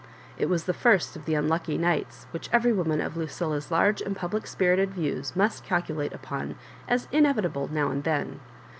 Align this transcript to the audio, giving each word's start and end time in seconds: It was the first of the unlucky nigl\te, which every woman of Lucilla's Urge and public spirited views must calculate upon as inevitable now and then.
It 0.35 0.49
was 0.49 0.63
the 0.63 0.73
first 0.73 1.15
of 1.15 1.25
the 1.25 1.35
unlucky 1.35 1.77
nigl\te, 1.77 2.27
which 2.31 2.49
every 2.51 2.73
woman 2.73 2.99
of 3.01 3.15
Lucilla's 3.15 3.71
Urge 3.71 4.01
and 4.01 4.15
public 4.15 4.47
spirited 4.47 4.95
views 4.95 5.35
must 5.35 5.63
calculate 5.63 6.11
upon 6.11 6.55
as 6.87 7.07
inevitable 7.11 7.67
now 7.67 7.91
and 7.91 8.03
then. 8.03 8.39